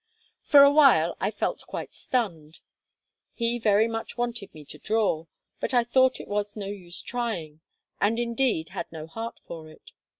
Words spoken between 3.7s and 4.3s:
much